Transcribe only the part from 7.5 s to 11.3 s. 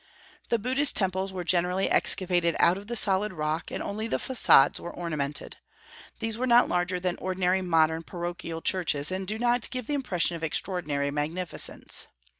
modern parochial churches, and do not give the impression of extraordinary